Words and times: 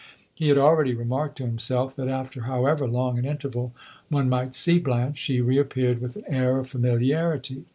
He 0.33 0.47
had 0.49 0.57
already 0.57 0.95
remarked 0.95 1.35
to 1.37 1.45
himself 1.45 1.95
that 1.95 2.07
after 2.07 2.45
however 2.45 2.87
long 2.87 3.19
an 3.19 3.25
interval 3.25 3.71
one 4.09 4.29
might 4.29 4.55
see 4.55 4.79
Blanche, 4.79 5.19
she 5.19 5.41
re 5.41 5.59
appeared 5.59 6.01
with 6.01 6.15
an 6.15 6.23
air 6.27 6.57
of 6.57 6.67
familiarity. 6.67 7.65